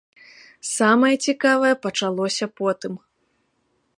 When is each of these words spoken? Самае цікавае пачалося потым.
Самае 0.77 1.11
цікавае 1.25 1.73
пачалося 1.85 2.45
потым. 2.61 2.93